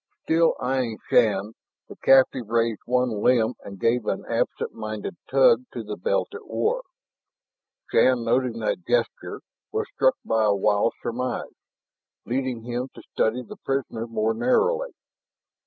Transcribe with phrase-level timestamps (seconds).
[0.23, 1.53] Still eying Shann,
[1.87, 6.47] the captive raised one limb and gave an absent minded tug to the belt it
[6.47, 6.81] wore.
[7.91, 9.41] Shann, noting that gesture,
[9.71, 11.53] was struck by a wild surmise,
[12.25, 14.89] leading him to study the prisoner more narrowly.